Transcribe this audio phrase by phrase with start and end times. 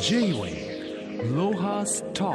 [0.00, 2.34] J-Way ロハスト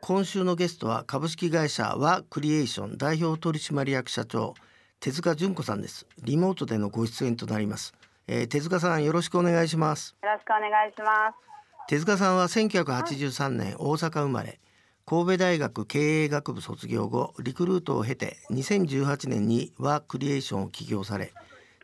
[0.00, 4.54] 今週のゲストは株式会社和クリエーション代表取締役社長
[5.00, 6.06] 手塚純子さんです。
[6.22, 7.94] リモートでのご出演となります、
[8.26, 10.16] えー、手塚さんよろしくお願いします。
[10.22, 11.50] よろしくお願いします。
[11.88, 14.60] 手塚さんは1983年大阪生まれ
[15.06, 21.32] 神戸大学経営学部卒業後リクルートを経て2018年に和クリエーションを起業され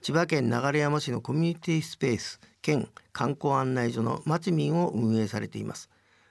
[0.02, 5.88] 千葉県流山市のコミュニティスペース兼観光案内所のまちみんを運営されています。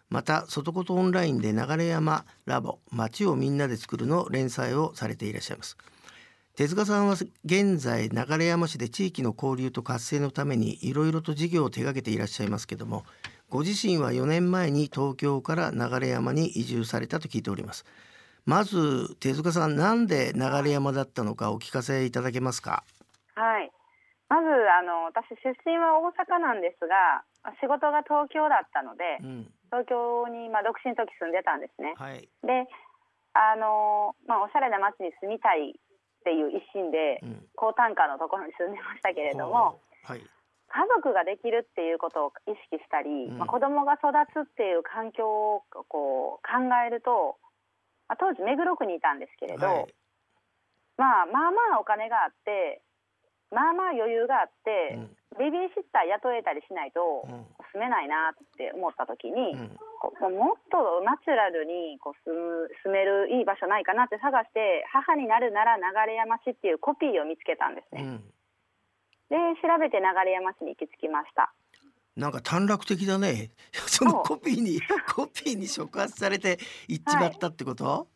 [0.09, 5.77] また外ことオンラインで流山ラボ街をみんなで作るの連載をされていらっしゃいます。
[6.57, 13.05] 手塚さんは現在流山市で地域の交流と活性のためにいろいろと事業を手掛けていらっしゃいますけども
[13.49, 17.85] ご自身は4年前に東京から流山に移住されたと聞いております。
[18.45, 22.83] まず手塚さんなんで流山だったのかお聞かせいただけますか？
[23.35, 23.71] はい。
[24.27, 27.23] まずあの私出身は大阪なんですが
[27.61, 32.65] 仕事が東京だったので、うん、東京にまあ独身の時住んでたんですね、はい、で
[33.37, 40.25] あのまあおしゃれな街に住みたいっていう一心で、うん、高単価のところに住んでましたけれども、はい、
[40.75, 43.37] 家族ができるっていうことを意識したり、うん。
[43.37, 47.37] まあ、子供が育つっていう環境をこう考えると、
[48.09, 49.95] まあ、当時目黒区にいたんですけれど、はい、
[50.97, 52.81] まあまあまあお金があって
[53.55, 57.23] まあまあ余裕があって、うん、ベビーシッター雇えたりしないと
[57.71, 65.83] 住めないなって思った時に、うん、もっとナチュラルにこう住む住めるいい場所ないかなって探して母になるなら流
[66.19, 68.03] 山市っていうコピーを見つけたんですね。
[68.03, 68.23] うん。
[69.31, 71.55] で調べて流山市に行き着きました。
[72.15, 73.51] なんか短絡的だね。
[73.87, 74.79] そのコピーに
[75.15, 78.14] コピーに触発されて行っちまったってこと、はい、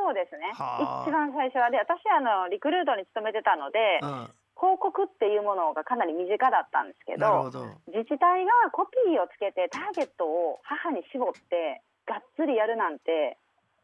[0.00, 0.48] そうですね。
[0.56, 7.52] 一番最初はで私あのリクルートに勤めてたので、うん、広告っていうものがかなり身近だったんですけど
[7.92, 13.36] 自治体がコピーをつけてターゲットを母に絞ってがっつりやるなんて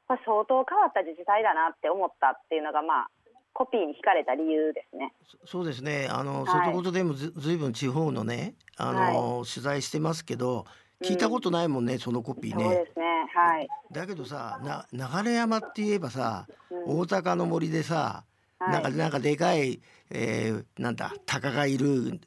[0.09, 3.11] これ相当変わった自治体だなって思ったっていうのがまあ
[3.53, 5.15] コピーに惹かれた理由ですね。
[5.47, 6.09] そうですね。
[6.11, 10.67] あの、はい、外言でもずずいぶん地方のね、あの、はい、取材してますけど、
[11.05, 12.65] 聞いたことないもんね、うん、そのコピーね。
[12.65, 13.05] そうですね。
[13.35, 13.69] はい。
[13.93, 14.59] だけどさ、
[14.93, 18.25] な流山って言えばさ、うん、大高の森でさ、
[18.59, 19.81] はい、なんかなんかでかい、
[20.11, 22.21] えー、なんだ鷹がいる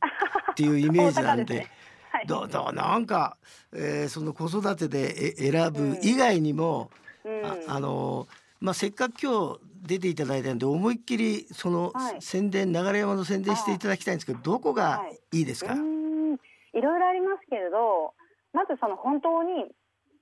[0.51, 1.67] っていうイメージなん で。
[2.11, 3.37] はい、どどなんか、
[3.71, 6.89] えー、その子育てでえ選ぶ以外にも、
[7.23, 8.27] うん、ああの
[8.59, 15.41] まあ、せっかく今日出ていただいたんで思いっきりその宣伝、はい、流山の宣伝していただきたいんですけどどこがい。
[15.41, 15.45] い。
[15.45, 18.13] ですか、はい、いろいろありますけれど
[18.53, 19.69] まずその本当に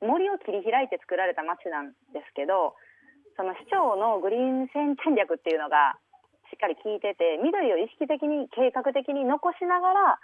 [0.02, 2.76] 森を切り開いて作られた町なんですけど
[3.36, 5.98] その市長のグリーン戦戦略っていうのが
[6.50, 10.20] しっかり効いてて緑を意識的に計画的に残しながら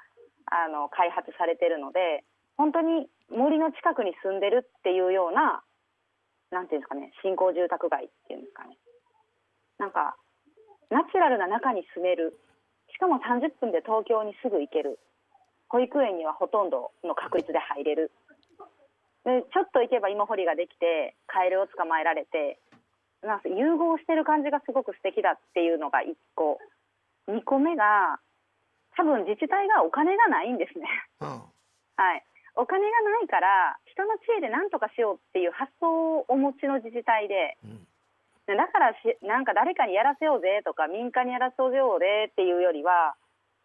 [0.49, 2.23] あの開発されてるので
[2.57, 5.63] 本当に森の近くに住んでるっていうような
[6.51, 8.77] なんていうんですかね新興住宅街っていうんですかね。
[9.79, 10.15] なんか
[10.93, 12.37] ナチュラルな中に住める。
[12.93, 14.99] しかも30分で東京にすぐ行ける。
[15.73, 18.11] 保育園にはほとんどの確率で入れる。
[19.25, 22.59] でちょっと行けば芋掘りができてカエルを捕まえられて
[23.23, 26.59] なんか融合してる感じがすごく素敵だっていうのが1個。
[27.28, 28.19] 2個目が
[28.95, 30.85] 多分自治体がお金がないんですね、
[31.22, 32.23] うん、はい。
[32.56, 37.67] お金がないから人の知恵で何とかしようっていう発想をお持ちの自治体で、う
[38.53, 43.16] ん、だからしなんか誰かにやらせようぜとか民間にやらせようぜっていうよりは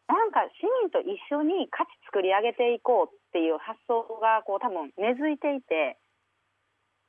[0.09, 6.01] なんか市民と一緒に価値作り上げていこうっていう発想がこう多分根付いていて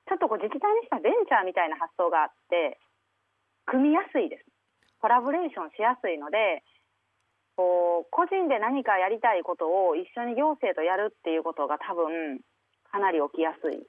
[0.05, 2.77] ちょっとこう自治体にしたベンチャーみたいな発想があって
[3.65, 4.45] 組みやすいです。
[4.99, 6.61] コラボレーションしやすいので
[7.55, 12.43] こう個人で何かやりたいことを一緒に行政とやるっていうことが多分
[12.91, 13.79] かなり起きやすい。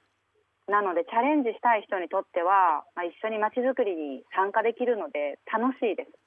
[0.71, 6.20] なのでチャレンジしたい人にとっては、まあ、一緒にまちづくりに参加できるので楽しいです。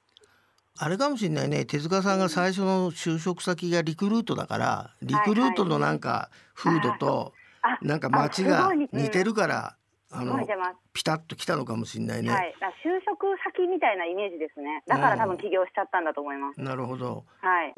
[0.77, 7.33] あれかもしれないね手塚さんが最初の就職先がリクルートだからリクルートのなんか風土と
[7.81, 9.77] なんか街が似てるから
[10.11, 10.39] あの
[10.93, 12.29] ピタッときたのかもしれないね。
[12.29, 12.53] はい、
[12.85, 14.81] 就職先みたいなイメージですね。
[14.87, 16.61] だから多分起業しちゃったんだと思います。
[16.61, 17.25] なるほど。
[17.41, 17.73] はい。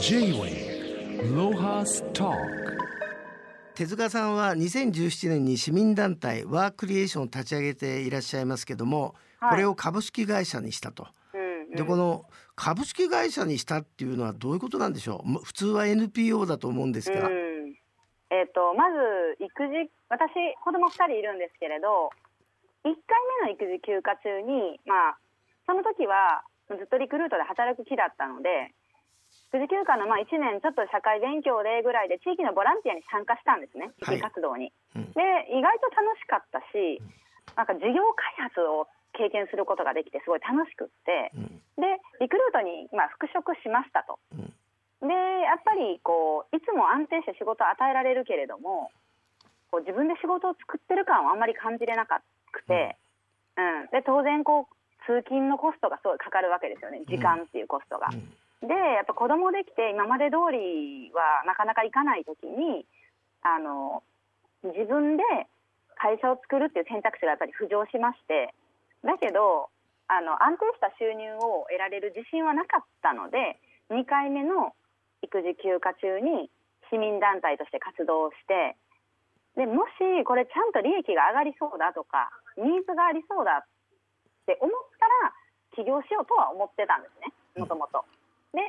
[0.00, 2.32] J-Way ロハスト
[3.74, 11.08] 手塚さんは2017年に市民団体ワークリエーションを立ち上げていらっしゃいますけども、はい、これを株式会社にしたと。
[11.70, 12.24] でこの
[12.56, 15.44] 株式会社にしたっていうのはどういうことなんでしょう？
[15.44, 17.28] 普通は NPO だと思うんですが。
[17.28, 17.74] うん。
[18.30, 20.32] えーと、まず育児私
[20.64, 22.12] 子供2人いるんですけれど
[22.84, 22.92] 1回
[23.40, 25.18] 目の育児休暇中に、まあ、
[25.64, 28.76] その時はずっとリクルートで働く気だったので
[29.48, 33.92] 育児休暇のまあ1年ちょっと社会勉強でぐらいで地域のボランティアに参加したんですね。
[34.04, 34.72] 地域活動に。
[34.96, 35.08] うん。
[35.16, 37.00] で意外と楽しかったし
[37.56, 41.46] なんか事業開発を経験することができてすごい楽しくってうん。
[41.78, 44.18] でリクルートにまあ復職しましたと。
[44.32, 45.08] うん。
[45.08, 45.14] で
[45.46, 48.90] やっぱりこういつも安定して仕事を与えられるけれども
[49.70, 52.18] こう自分で仕事を作ってる感はあんまり感じれなく
[52.64, 52.96] て、
[53.56, 53.92] うん。
[53.92, 54.74] で当然こう
[55.06, 57.00] 通勤のコストがすごいかかるわけですよね。
[57.08, 58.08] 時間っていうコストが。
[58.60, 62.84] でやっぱ子供できて今まで通りはなかなかいかない時に
[63.42, 64.02] あの
[64.64, 65.22] 自分で
[65.94, 68.54] 会社を作るっていう選択肢がやっぱり浮上しまして
[69.04, 69.70] だけど
[70.08, 73.60] あの安定した収入を得られる自信はなかったので
[73.90, 74.72] 2回目の
[75.22, 76.50] 育児休暇中に
[76.88, 78.76] 市民団体として活動をして
[79.56, 83.66] でもしこれちゃんと利益が上がりそうだとかニーズがありそうだっ
[84.46, 85.34] て思ったら
[85.76, 88.06] 起業しようとは思ってたんですねもともと。
[88.54, 88.62] で、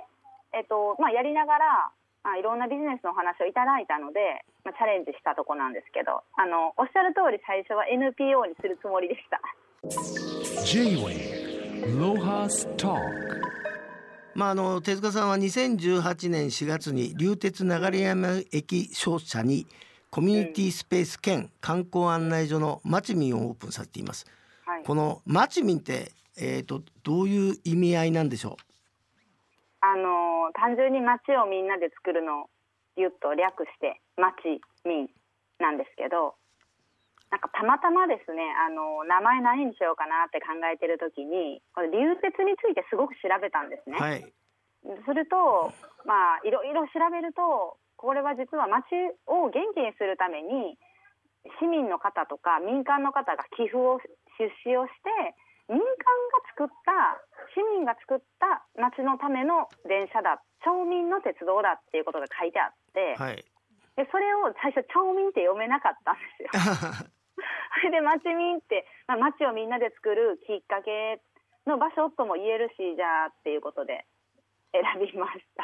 [0.51, 1.93] えっとまあ、やりながら
[2.25, 9.39] あいろんなビジネスのお話をいただいたので、まあ、チャレンジしたとこなんですけどあのおっしゃる通り最初は NPO にするつもりでした。
[9.81, 12.99] J-Way Lohas Talk.
[14.35, 19.67] まああの手塚さんは2018年4月に流鉄流山駅商社に
[20.09, 24.25] コミュニティスペース兼観光案内所のマチミンをオープンさせています。
[24.65, 24.83] はい。
[24.83, 28.57] このマチミンってえっ、とどういう意味合いなんでしょ
[29.79, 32.45] あの単純に街をみんなで作るのを
[32.97, 35.07] ギュッと略して街民
[35.59, 36.35] なんですけど
[37.59, 43.91] たまたまですねあの名前何にしようかなって考えてる時にこれ流鉄についてすごく調べたんですう。
[43.91, 43.99] ね。
[43.99, 44.23] はい。
[45.03, 45.75] すると
[46.07, 48.95] まあいろいろ調べるとこれは実は街
[49.27, 50.79] を元気にするために
[51.59, 53.99] 市民の方とか民間の方が寄付を
[54.39, 55.35] 出資をして
[55.67, 57.19] 民間が作った
[57.51, 63.43] 市民が作った街のための電車だ町民の鉄道だっていうことが書いてあって、はい。
[63.99, 67.11] でそれを最初町民って読めなかったんですよ。
[67.81, 71.21] それで町民って、まあ、町をみんなで作るきっかけ
[71.65, 74.05] の場所とも言えるしじゃあっていうことで
[74.71, 75.63] 選びました。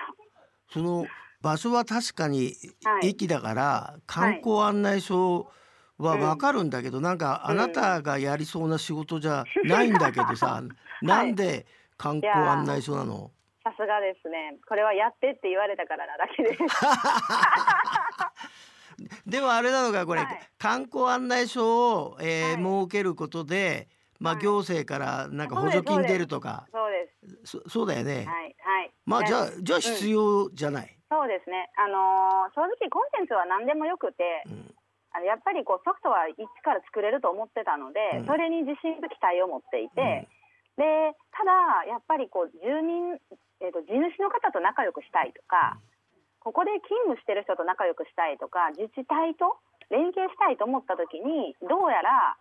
[0.72, 1.06] その
[1.42, 5.52] 場所は確かにはい駅だから観光案内所
[5.98, 10.62] はわかるんだけど、なんかあなたがやりそうな仕事じゃないんだけどさ、
[11.02, 11.66] なんで
[11.98, 13.32] 観光案内所なの？
[13.64, 14.58] さすがですね。
[14.68, 16.60] これはやってって言われたからなだけです。
[19.26, 20.40] でもあれなのかこれ、はい。
[20.58, 22.82] 観光案内所を、えーはい。
[22.82, 23.88] 設けることで、
[24.20, 24.44] まあ、はい。
[24.44, 26.68] 行政からなんか補助金出るとか。
[26.72, 27.12] そうで
[27.44, 27.60] す。
[27.64, 28.88] そそうだよね、はいはい。
[28.88, 31.70] ねまあじゃあじゃあ必要じゃない、そうですね。
[31.78, 34.76] あのー正直コンテンツは何でもよくて、うん。
[35.12, 38.26] あのやっぱりこうソフトは一から作れると思ってたので、うん。
[38.26, 40.28] それに自信と期待を持っていて、
[40.78, 43.18] でただやっぱりこう住民
[43.62, 45.78] えっ、と地主の方と仲良くしたいとか、
[46.46, 49.58] ここで勤務してる人と仲良くしたいとか、自治体と
[49.90, 52.38] 連携したいと思った時にどうやら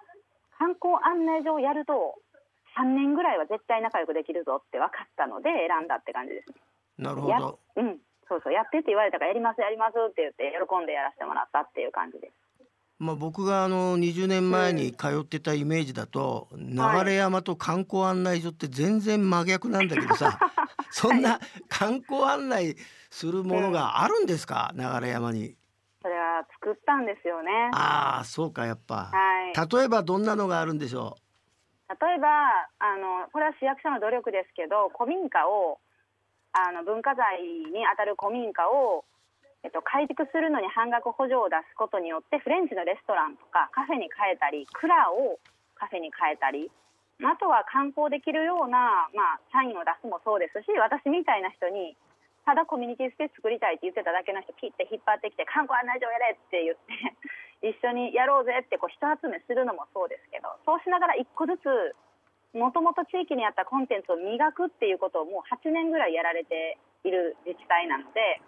[0.61, 2.21] 観光案内所をやると
[2.77, 6.53] 3年ぐらいは絶対仲良くできるぞって分かったので選んだって感じです。
[7.01, 7.59] なるほど。
[7.77, 7.97] うん、
[8.29, 8.53] そうそう。
[8.53, 12.37] やってって言われたからやりますやりますって言って喜んでやらせてもらったっていう感じです。
[12.99, 20.39] まあ、僕があの20年前に通ってたイメージだと、流山と観光案内所って全然真逆なんだけどさ
[20.95, 22.77] そんな観光案内
[23.11, 25.57] するものがあるんですか、流山に。
[26.01, 27.51] それは作ったんですよね。
[27.75, 29.11] ああそうかやっぱ。
[29.11, 29.77] はい。
[29.77, 31.19] 例えばどんなのがあるんでしょ
[31.91, 32.31] 例えば
[32.79, 35.83] あのこれは市役所の努力ですけど古民家を
[36.55, 39.05] あの文化財にあたる古民家を、
[39.67, 45.43] えっと、改築するのに半額補助を出すことによってフレンチのレストランとかカフェに変えたり蔵を
[45.75, 46.71] カフェに変えたり
[47.23, 51.95] あとは観光できるような、まあ、サインを出すもそうですし私みたいな人に
[52.43, 56.91] ただコミュニティスペース作りたいって言ってただけの人ピッて引っ張ってきて観光案内所やれって言って
[57.65, 61.97] 一緒にやろうぜってこう人集めするのもそうですけどそうしながら一個ずつ
[62.53, 68.41] もともと地域にあったコンテンツを磨くっていうことをもう8年ぐらいやられている自治体なので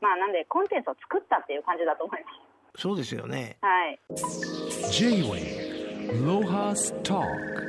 [0.00, 2.34] まあなんでコンテンツを作ったっていう感じだと思いまう
[2.78, 3.56] そうですよね。
[3.60, 3.64] す。
[3.64, 3.98] はい
[4.90, 5.66] J-Way
[6.24, 7.66] Lohas Talk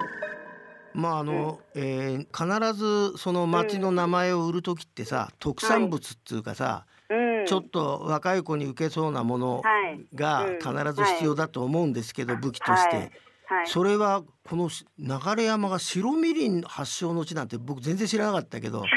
[0.97, 10.03] まああの、えー必ずその町の名前を売る時ってさ、特産物っていうかさ、うん、ちょっと若い子に受けそうなものはい。
[10.15, 10.59] がうん。
[10.59, 13.11] 必ず必要だと思うんですけど、武器として、はい。
[13.45, 18.89] はい、それはこのし流山が白みりん発祥の地なんて僕全然知らなかったけどはい。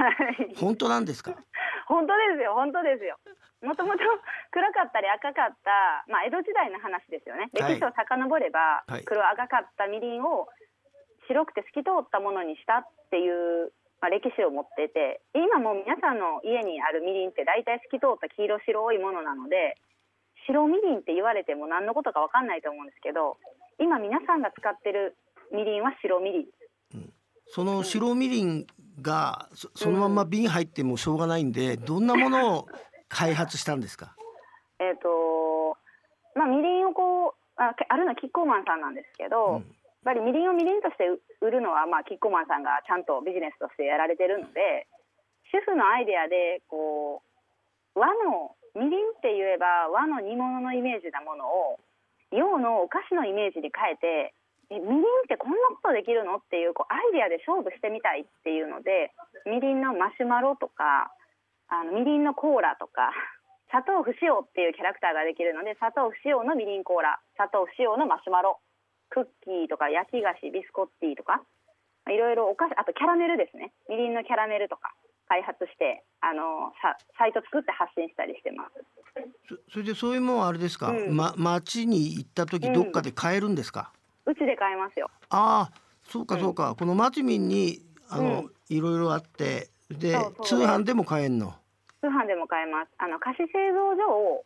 [0.57, 1.37] 本当なんですか？
[1.87, 2.55] 本当ですよ。
[2.55, 3.19] 本当ですよ。
[3.63, 3.99] もともと
[4.51, 5.71] 暗かったり赤かった、
[6.11, 7.51] まあ、江戸時代の話ですよね。
[7.61, 7.75] はい。
[7.75, 9.05] 歴史を遡れば、はい。
[9.05, 10.49] 黒赤かったみりんを
[11.31, 19.77] 白くて透き通ったものにしたっていうまあ、歴史を持ってて今もう皆さんの家にあるみりんって大体透き通った黄色白いものなので
[20.49, 23.37] 白みりんって言われても何のことか分かんないと思うんですけど
[23.79, 25.17] 今皆さんが使ってる
[25.53, 26.47] みりんは白みりん。
[27.53, 28.67] その白みりん
[29.03, 32.69] がそそのまま瓶入ってもしょうがないんで、どんなものを
[33.09, 34.15] 開発したんですか？
[34.79, 35.77] えっ、と
[36.37, 39.57] まあみりんをこうあけあるのはキッコーマンさんなんですけど、う
[40.05, 41.09] ぱりみりんをみりんとして
[41.41, 44.89] 売るのは、まあ、キッコーマンさんがちゃんとビジネスとしてやられてるので
[45.53, 47.23] 主婦のアイデアでこ
[47.95, 51.81] う和のみりんって言えば和の煮物のイメージなものを
[52.31, 54.33] 洋のお菓子のイメージに変えて
[54.71, 59.11] えみりんってこんなことできるのっていうこうアイデアで勝負してみたいっていうので
[59.45, 61.11] みりんのマシュマロとか
[61.67, 63.11] あのみりんのコーラとか
[63.75, 68.63] 砂糖不使用っていうキャラクターができるので砂糖不使用のみりんコーラ砂糖不使用のマシュマロ
[69.11, 71.43] クッキーとか焼き菓子ビスコッティとか
[72.09, 73.73] いろいろお菓子あとキャラメルですね。
[73.89, 74.95] みりんのキャラメルとか
[75.29, 78.85] 開発してあのさサイト作って発信したりしてます。
[79.49, 80.91] そそれでそういうもんあれですか？
[80.91, 81.17] うん。
[81.17, 82.73] ま町に行った時うん。
[82.73, 83.93] どっかで買えるんですか？
[84.27, 85.11] うちで買えますよ。
[85.29, 85.73] ああ
[86.05, 88.51] そうかそうか、このマチミンにあの、うん。
[88.69, 91.55] いろいろあってで通販でも買えんの？
[92.01, 92.91] 通販でも買えます。
[92.99, 94.45] あの菓子製造所を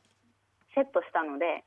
[0.75, 1.63] セットしたので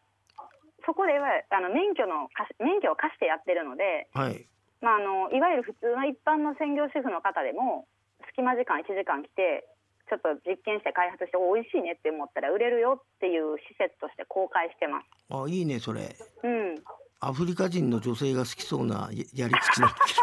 [0.88, 2.32] そこではあの免許の
[2.64, 4.48] 免許を貸してやってるのではい。
[4.80, 7.86] まあ、あのいわゆる普通の一般の専業主婦の方でも
[8.30, 9.68] 隙間時間1時間来て
[10.08, 15.06] ちょっと実験して開発してお美味しいねって思ったら売れるよっていう施設として公開してます。
[15.30, 16.16] あいいねそれ。
[16.44, 16.76] うん、
[17.20, 20.14] アフリカ人の女性が好きそうなややり口なんだけ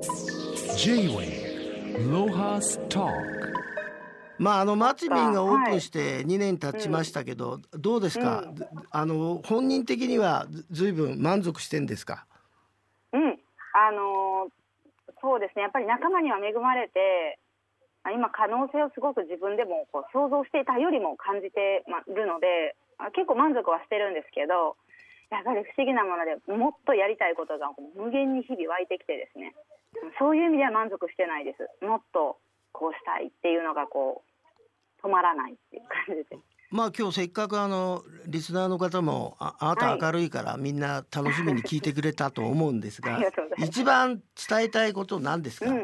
[0.00, 0.02] ど
[0.74, 3.69] J-Wave Lohas Talk
[4.40, 8.54] まああのマチミンがオープンして2年経ちましたけど、どうですか、うん。
[8.56, 12.24] ずあの本人的にはずずいぶん満足してんですか？
[13.12, 13.38] うん、
[13.74, 14.52] あのー
[15.20, 15.62] そうですね。
[15.62, 17.38] やっぱり仲間には恵まれて
[18.02, 24.80] あ今可能性をすごく自分でもこう想像していたよりも感じてまるのであ結構満足はしてるんですけど
[25.28, 29.52] やっぱり不思議なものでもっとやりたいことが無限に日々湧いてきてですね。
[30.18, 31.68] そういう意味では満足してないです。
[31.84, 32.40] もっと
[32.72, 34.29] こうしたいっていうのがこう
[35.02, 36.36] 止まらないっていう感じで。
[36.36, 43.18] すまあ今日せっかくあのリスナーの方もああなた明るいからみんな楽しみに聞いてくれたと思うんですが
[43.58, 45.80] 一番伝えたいこと何ですか、うん、い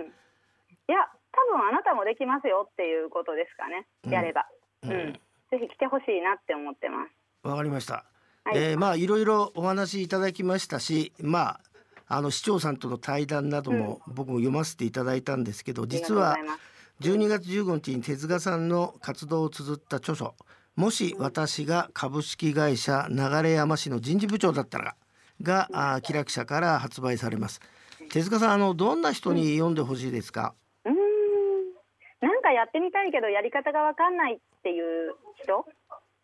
[0.86, 3.86] や多分あなたもできますよっていうことですかね。
[4.10, 4.46] やれば、
[4.82, 4.92] ううん。
[5.10, 7.48] んぜひ来てほしいなって思ってます。
[7.48, 8.04] わかりました。
[8.44, 8.58] はい。
[8.58, 11.60] えーまあいろいろお話いただきましたし、まあ
[12.08, 20.34] あの市長さんとの対談なども僕も読ませていただいたんですけど、実はうございます12月15日に手塚さんの活動を綴った著書
[20.76, 24.94] 「もし私が株式会社流山市の人事部長だったら」
[25.42, 27.60] があー気楽社から発売されます。
[28.10, 30.54] 手塚さんあのどんな人に読んでほしいですか？
[30.84, 30.96] うーん
[32.20, 35.66] なんかやってみたいけどやり方がわかんないっていう人、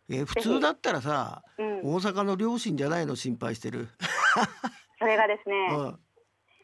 [0.09, 3.89] えー普通だったらさ、うん、大阪の両親じゃないの心配してる。
[4.99, 5.99] それがですね、うん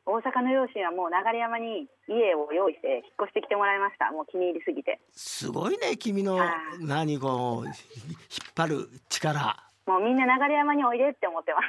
[0.09, 4.11] 大阪の両親はもう流山に家を用意して引っ越してきてもらいました。
[4.11, 4.99] もう気に入りすぎて。
[5.13, 6.49] すごいね君のはい。
[6.81, 7.75] 何こう引っ
[8.55, 9.55] 張る力。
[9.85, 11.65] もうみんな流山においでって思ってます。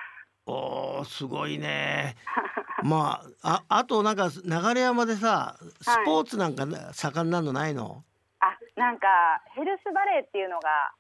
[0.47, 2.17] おーすごいね。
[2.83, 8.03] まあああとなんか流山でさスポーツなんかな盛んなのないの、
[8.41, 9.07] あなんか
[9.55, 10.95] ヘルスバレーっていうのが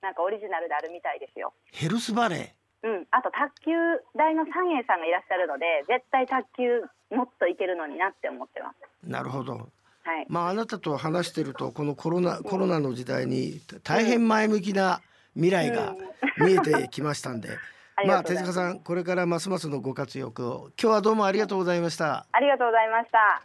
[0.00, 1.52] なんかオリジナルであるみたいですよ。
[1.70, 3.72] ヘルスバレうん、あと卓球
[4.16, 8.76] 台の三栄さんがいらっしゃるので絶対卓球もっといけるのになって思ってます。
[9.06, 9.54] ーなるほど。
[9.54, 10.26] はい。
[10.28, 15.00] まああなたと話してるとこのコロナコロナの時代に大変前向きな
[15.34, 15.94] 未来が
[16.38, 17.48] 見えてきましたんで、
[17.96, 20.70] ありまあ手塚さんこれからますますのご活躍を。
[20.80, 22.26] 今日はどうもありがとうございました。
[22.30, 23.42] ありがとうございました。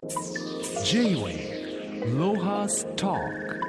[0.83, 1.63] J-Wave
[2.19, 3.62] Lohas Talk